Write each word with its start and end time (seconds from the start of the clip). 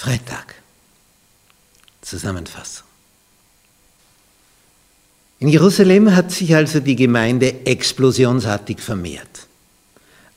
Freitag. 0.00 0.54
Zusammenfassung. 2.00 2.86
In 5.40 5.48
Jerusalem 5.48 6.16
hat 6.16 6.32
sich 6.32 6.54
also 6.54 6.80
die 6.80 6.96
Gemeinde 6.96 7.66
explosionsartig 7.66 8.80
vermehrt, 8.80 9.46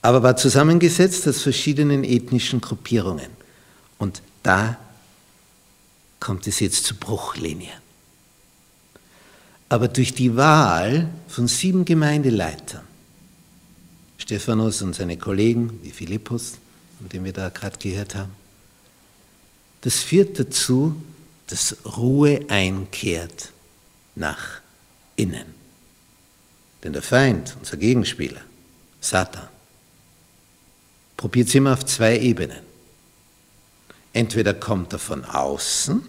aber 0.02 0.22
war 0.22 0.36
zusammengesetzt 0.36 1.26
aus 1.26 1.40
verschiedenen 1.40 2.04
ethnischen 2.04 2.60
Gruppierungen. 2.60 3.30
Und 3.96 4.20
da 4.42 4.76
kommt 6.20 6.46
es 6.46 6.60
jetzt 6.60 6.84
zu 6.84 6.96
Bruchlinien. 6.96 7.80
Aber 9.70 9.88
durch 9.88 10.12
die 10.12 10.36
Wahl 10.36 11.08
von 11.26 11.48
sieben 11.48 11.86
Gemeindeleitern, 11.86 12.84
Stephanus 14.18 14.82
und 14.82 14.94
seine 14.94 15.16
Kollegen 15.16 15.80
wie 15.82 15.90
Philippus, 15.90 16.58
von 16.98 17.08
dem 17.08 17.24
wir 17.24 17.32
da 17.32 17.48
gerade 17.48 17.78
gehört 17.78 18.14
haben, 18.14 18.43
das 19.84 19.98
führt 19.98 20.38
dazu, 20.40 20.96
dass 21.46 21.76
Ruhe 21.84 22.40
einkehrt 22.48 23.52
nach 24.14 24.62
innen. 25.14 25.44
Denn 26.82 26.94
der 26.94 27.02
Feind, 27.02 27.54
unser 27.58 27.76
Gegenspieler, 27.76 28.40
Satan, 29.02 29.46
probiert 31.18 31.48
es 31.48 31.54
immer 31.54 31.74
auf 31.74 31.84
zwei 31.84 32.18
Ebenen. 32.18 32.60
Entweder 34.14 34.54
kommt 34.54 34.94
er 34.94 34.98
von 34.98 35.22
außen, 35.22 36.00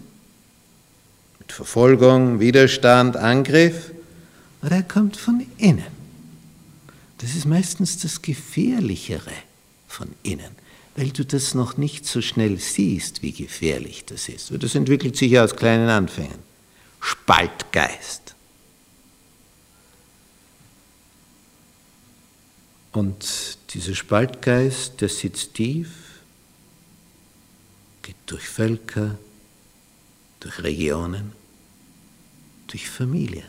mit 1.38 1.52
Verfolgung, 1.52 2.40
Widerstand, 2.40 3.18
Angriff, 3.18 3.90
oder 4.62 4.76
er 4.76 4.82
kommt 4.84 5.18
von 5.18 5.46
innen. 5.58 5.84
Das 7.18 7.34
ist 7.34 7.44
meistens 7.44 7.98
das 7.98 8.22
Gefährlichere 8.22 9.32
von 9.86 10.14
innen 10.22 10.65
weil 10.96 11.10
du 11.10 11.24
das 11.24 11.54
noch 11.54 11.76
nicht 11.76 12.06
so 12.06 12.22
schnell 12.22 12.58
siehst, 12.58 13.22
wie 13.22 13.32
gefährlich 13.32 14.04
das 14.06 14.28
ist. 14.28 14.50
Das 14.58 14.74
entwickelt 14.74 15.16
sich 15.16 15.32
ja 15.32 15.44
aus 15.44 15.54
kleinen 15.54 15.90
Anfängen. 15.90 16.38
Spaltgeist. 17.00 18.34
Und 22.92 23.58
dieser 23.74 23.94
Spaltgeist, 23.94 25.02
der 25.02 25.10
sitzt 25.10 25.52
tief, 25.52 25.88
geht 28.00 28.16
durch 28.24 28.48
Völker, 28.48 29.18
durch 30.40 30.62
Regionen, 30.62 31.32
durch 32.68 32.88
Familien. 32.88 33.44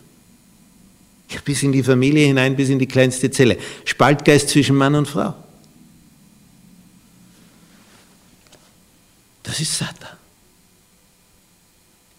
Ja, 1.29 1.39
bis 1.45 1.63
in 1.63 1.71
die 1.71 1.83
Familie 1.83 2.27
hinein, 2.27 2.57
bis 2.57 2.67
in 2.67 2.79
die 2.79 2.87
kleinste 2.87 3.31
Zelle. 3.31 3.57
Spaltgeist 3.85 4.49
zwischen 4.49 4.75
Mann 4.75 4.95
und 4.95 5.07
Frau. 5.07 5.33
Das 9.47 9.61
ist 9.61 9.77
Satan. 9.77 10.17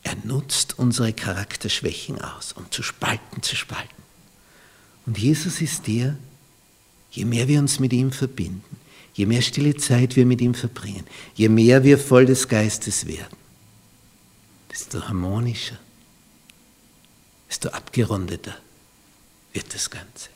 Er 0.02 0.16
nutzt 0.24 0.78
unsere 0.78 1.12
Charakterschwächen 1.12 2.18
aus, 2.22 2.52
um 2.52 2.70
zu 2.70 2.82
spalten, 2.82 3.42
zu 3.42 3.54
spalten. 3.54 4.02
Und 5.04 5.18
Jesus 5.18 5.60
ist 5.60 5.86
der, 5.86 6.16
je 7.10 7.26
mehr 7.26 7.46
wir 7.46 7.58
uns 7.58 7.80
mit 7.80 7.92
ihm 7.92 8.12
verbinden, 8.12 8.64
je 9.12 9.26
mehr 9.26 9.42
stille 9.42 9.76
Zeit 9.76 10.16
wir 10.16 10.24
mit 10.24 10.40
ihm 10.40 10.54
verbringen, 10.54 11.06
je 11.34 11.50
mehr 11.50 11.84
wir 11.84 11.98
voll 11.98 12.24
des 12.24 12.48
Geistes 12.48 13.06
werden, 13.06 13.36
desto 14.70 15.02
harmonischer, 15.02 15.78
desto 17.46 17.68
abgerundeter 17.68 18.56
wird 19.52 19.74
das 19.74 19.90
Ganze. 19.90 20.30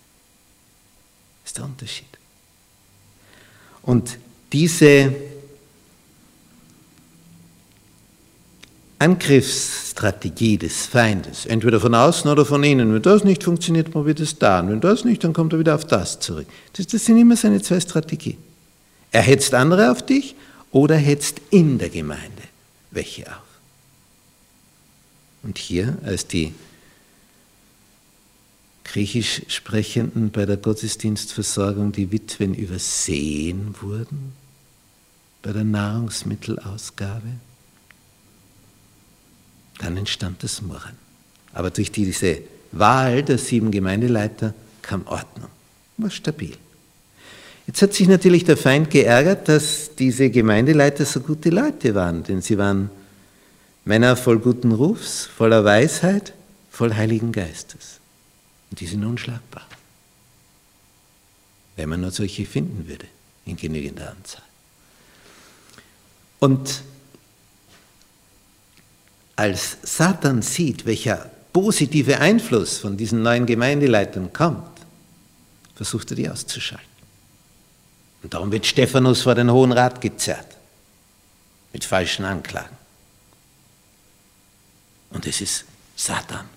Das 1.42 1.52
ist 1.52 1.56
der 1.56 1.64
Unterschied. 1.64 2.18
Und 3.80 4.18
diese 4.52 5.31
Angriffsstrategie 9.02 10.58
des 10.58 10.86
Feindes, 10.86 11.44
entweder 11.46 11.80
von 11.80 11.92
außen 11.92 12.30
oder 12.30 12.44
von 12.44 12.62
innen. 12.62 12.94
Wenn 12.94 13.02
das 13.02 13.24
nicht 13.24 13.42
funktioniert, 13.42 13.90
probiert 13.90 14.20
es 14.20 14.38
da. 14.38 14.60
Und 14.60 14.68
wenn 14.68 14.80
das 14.80 15.04
nicht, 15.04 15.24
dann 15.24 15.32
kommt 15.32 15.52
er 15.52 15.58
wieder 15.58 15.74
auf 15.74 15.84
das 15.84 16.20
zurück. 16.20 16.46
Das, 16.74 16.86
das 16.86 17.04
sind 17.04 17.18
immer 17.18 17.36
seine 17.36 17.60
zwei 17.60 17.80
Strategien. 17.80 18.38
Er 19.10 19.22
hetzt 19.22 19.54
andere 19.54 19.90
auf 19.90 20.06
dich 20.06 20.36
oder 20.70 20.94
hetzt 20.94 21.40
in 21.50 21.78
der 21.78 21.88
Gemeinde 21.88 22.42
welche 22.92 23.26
auf. 23.26 23.42
Und 25.42 25.58
hier, 25.58 25.98
als 26.04 26.28
die 26.28 26.54
griechisch 28.84 29.42
Sprechenden 29.48 30.30
bei 30.30 30.46
der 30.46 30.56
Gottesdienstversorgung 30.56 31.90
die 31.90 32.12
Witwen 32.12 32.54
übersehen 32.54 33.74
wurden, 33.80 34.32
bei 35.42 35.52
der 35.52 35.64
Nahrungsmittelausgabe, 35.64 37.32
dann 39.78 39.96
entstand 39.96 40.42
das 40.42 40.62
Murren. 40.62 40.96
Aber 41.52 41.70
durch 41.70 41.90
diese 41.92 42.38
Wahl 42.72 43.22
der 43.22 43.38
sieben 43.38 43.70
Gemeindeleiter 43.70 44.54
kam 44.80 45.06
Ordnung, 45.06 45.50
war 45.98 46.10
stabil. 46.10 46.56
Jetzt 47.66 47.82
hat 47.82 47.94
sich 47.94 48.08
natürlich 48.08 48.44
der 48.44 48.56
Feind 48.56 48.90
geärgert, 48.90 49.48
dass 49.48 49.94
diese 49.96 50.30
Gemeindeleiter 50.30 51.04
so 51.04 51.20
gute 51.20 51.50
Leute 51.50 51.94
waren, 51.94 52.24
denn 52.24 52.42
sie 52.42 52.58
waren 52.58 52.90
Männer 53.84 54.16
voll 54.16 54.38
guten 54.38 54.72
Rufs, 54.72 55.26
voller 55.26 55.64
Weisheit, 55.64 56.34
voll 56.70 56.94
Heiligen 56.94 57.32
Geistes. 57.32 58.00
Und 58.70 58.80
die 58.80 58.86
sind 58.86 59.04
unschlagbar. 59.04 59.66
Wenn 61.76 61.88
man 61.88 62.00
nur 62.00 62.10
solche 62.10 62.46
finden 62.46 62.88
würde, 62.88 63.06
in 63.46 63.56
genügender 63.56 64.10
Anzahl. 64.10 64.42
Und 66.38 66.82
als 69.36 69.78
Satan 69.82 70.42
sieht, 70.42 70.86
welcher 70.86 71.30
positive 71.52 72.18
Einfluss 72.18 72.78
von 72.78 72.96
diesen 72.96 73.22
neuen 73.22 73.46
Gemeindeleitern 73.46 74.32
kommt, 74.32 74.68
versucht 75.74 76.10
er 76.10 76.16
die 76.16 76.28
auszuschalten. 76.28 76.86
Und 78.22 78.34
darum 78.34 78.52
wird 78.52 78.66
Stephanus 78.66 79.22
vor 79.22 79.34
den 79.34 79.50
Hohen 79.50 79.72
Rat 79.72 80.00
gezerrt, 80.00 80.46
mit 81.72 81.84
falschen 81.84 82.24
Anklagen. 82.24 82.76
Und 85.10 85.26
es 85.26 85.40
ist 85.40 85.64
Satan, 85.96 86.48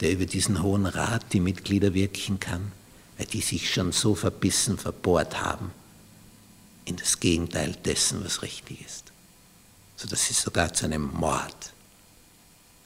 der 0.00 0.12
über 0.12 0.26
diesen 0.26 0.62
Hohen 0.62 0.86
Rat 0.86 1.32
die 1.32 1.40
Mitglieder 1.40 1.94
wirken 1.94 2.40
kann, 2.40 2.72
weil 3.18 3.26
die 3.26 3.40
sich 3.40 3.72
schon 3.72 3.92
so 3.92 4.14
verbissen 4.14 4.78
verbohrt 4.78 5.42
haben 5.42 5.72
in 6.86 6.96
das 6.96 7.20
Gegenteil 7.20 7.76
dessen, 7.84 8.24
was 8.24 8.42
richtig 8.42 8.84
ist, 8.84 9.12
sodass 9.96 10.26
sie 10.26 10.34
sogar 10.34 10.72
zu 10.72 10.86
einem 10.86 11.12
Mord 11.12 11.72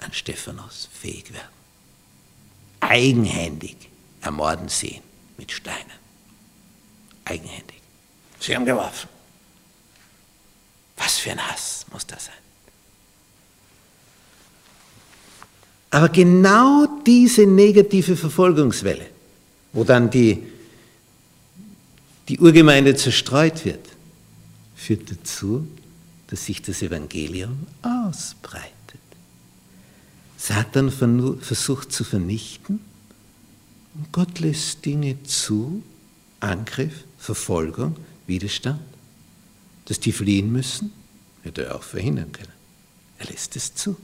an 0.05 0.13
Stephanus 0.13 0.89
fähig 0.93 1.33
werden. 1.33 1.49
Eigenhändig 2.81 3.77
ermorden 4.21 4.69
sie 4.69 4.89
ihn 4.89 5.03
mit 5.39 5.51
Steinen. 5.51 5.99
Eigenhändig. 7.25 7.81
Sie 8.39 8.55
haben 8.55 8.67
geworfen. 8.67 9.09
Was 10.97 11.19
für 11.19 11.31
ein 11.31 11.49
Hass 11.49 11.87
muss 11.91 12.07
das 12.07 12.27
sein? 12.27 12.35
Aber 15.91 16.09
genau 16.09 16.87
diese 17.07 17.47
negative 17.47 18.17
Verfolgungswelle, 18.17 19.07
wo 19.73 19.85
dann 19.85 20.11
die, 20.11 20.43
die 22.29 22.39
Urgemeinde 22.39 22.97
zerstreut 22.97 23.65
wird, 23.65 23.89
führt 24.75 25.11
dazu, 25.11 25.67
dass 26.27 26.47
sich 26.47 26.61
das 26.63 26.83
Evangelium 26.83 27.67
ausbreitet. 27.83 28.74
Satan 30.45 30.91
versucht 30.91 31.91
zu 31.91 32.05
vernichten 32.05 32.79
und 33.95 34.13
Gott 34.13 34.41
lässt 34.41 34.85
Dinge 34.85 35.23
zu, 35.23 35.83
Angriff, 36.39 37.05
Verfolgung, 37.17 37.97
Widerstand, 38.27 38.83
dass 39.87 40.01
die 40.01 40.13
fliehen 40.13 40.53
müssen, 40.53 40.93
hätte 41.45 41.65
er 41.65 41.77
auch 41.77 41.83
verhindern 41.83 42.31
können. 42.31 42.53
Er 43.21 43.27
lässt 43.29 43.57
es 43.57 43.75
zu. 43.75 43.97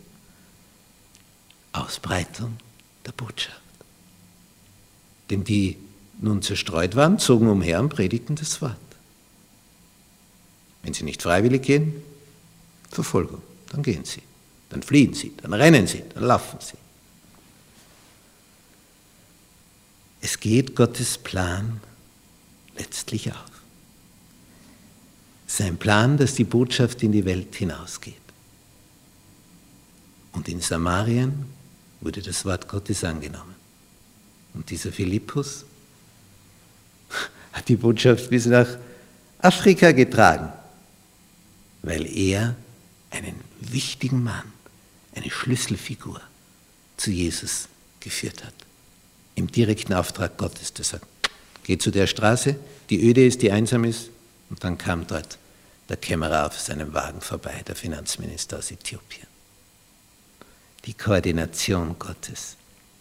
Ausbreitung 1.73 2.57
der 3.05 3.13
Botschaft. 3.13 3.61
Denn 5.29 5.45
die 5.45 5.77
nun 6.23 6.41
zerstreut 6.41 6.97
waren, 6.97 7.19
zogen 7.19 7.49
umher 7.51 7.81
und 7.81 7.91
predigten 7.91 8.37
das 8.37 8.63
Wort. 8.63 8.77
Wenn 10.83 10.95
sie 10.95 11.05
nicht 11.05 11.21
freiwillig 11.21 11.61
gehen, 11.65 12.03
Verfolgung, 12.91 13.43
dann 13.69 13.83
gehen 13.83 14.07
sie. 14.07 14.23
Dann 14.71 14.83
fliehen 14.83 15.15
sie, 15.15 15.33
dann 15.43 15.53
rennen 15.53 15.87
sie, 15.87 16.03
dann 16.15 16.25
laufen 16.25 16.59
sie. 16.61 16.79
Es 20.23 20.39
geht 20.39 20.77
Gottes 20.77 21.19
Plan 21.19 21.81
letztlich 22.77 23.31
auf. 23.33 23.51
Sein 25.47 25.77
Plan, 25.77 26.17
dass 26.17 26.35
die 26.35 26.45
Botschaft 26.45 27.03
in 27.03 27.13
die 27.13 27.25
Welt 27.25 27.55
hinausgeht. 27.57 28.15
Und 30.33 30.49
in 30.49 30.61
Samarien 30.61 31.47
wurde 32.01 32.23
das 32.23 32.45
Wort 32.45 32.69
Gottes 32.69 33.03
angenommen. 33.03 33.57
Und 34.55 34.71
dieser 34.71 34.93
Philippus 34.93 35.65
hat 37.53 37.69
die 37.69 37.77
Botschaft 37.77 38.31
bis 38.31 38.47
nach 38.47 38.69
Afrika 39.39 39.91
getragen, 39.93 40.53
weil 41.83 42.07
er 42.07 42.55
einen 43.11 43.35
wichtigen 43.61 44.23
Mann, 44.23 44.53
eine 45.15 45.31
Schlüsselfigur 45.31 46.21
zu 46.97 47.11
Jesus 47.11 47.69
geführt 48.01 48.45
hat. 48.45 48.55
Im 49.35 49.51
direkten 49.51 49.95
Auftrag 49.95 50.37
Gottes, 50.37 50.73
der 50.73 50.85
sagt, 50.85 51.07
geh 51.65 51.79
zu 51.79 51.91
der 51.91 52.07
Straße, 52.07 52.57
die 52.91 53.09
öde 53.09 53.25
ist, 53.25 53.43
die 53.43 53.53
einsam 53.53 53.85
ist. 53.85 54.11
Und 54.51 54.63
dann 54.65 54.77
kam 54.77 55.07
dort 55.07 55.39
der 55.89 55.97
Kämmerer 55.97 56.47
auf 56.47 56.59
seinem 56.59 56.93
Wagen 56.93 57.21
vorbei, 57.21 57.63
der 57.67 57.77
Finanzminister 57.77 58.59
aus 58.59 58.71
Äthiopien. 58.71 59.27
Die 60.85 60.95
Koordination 60.95 61.99
Gottes 61.99 62.57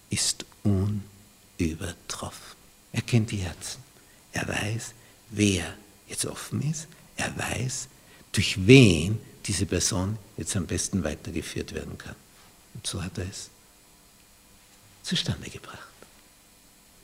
ist 0.09 0.45
unübertroffen. 0.63 2.57
Er 2.91 3.01
kennt 3.01 3.31
die 3.31 3.37
Herzen. 3.37 3.83
Er 4.31 4.47
weiß, 4.47 4.93
wer 5.29 5.73
jetzt 6.07 6.25
offen 6.25 6.61
ist. 6.69 6.87
Er 7.15 7.35
weiß, 7.37 7.87
durch 8.31 8.67
wen 8.67 9.19
diese 9.49 9.65
Person 9.65 10.19
jetzt 10.37 10.55
am 10.55 10.67
besten 10.67 11.03
weitergeführt 11.03 11.73
werden 11.73 11.97
kann. 11.97 12.15
Und 12.75 12.85
so 12.85 13.03
hat 13.03 13.17
er 13.17 13.27
es 13.27 13.49
zustande 15.01 15.49
gebracht. 15.49 15.79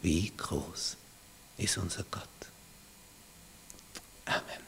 Wie 0.04 0.32
groß 0.38 0.96
ist 1.58 1.78
unser 1.80 2.04
Gott? 2.12 2.22
Amen. 4.26 4.65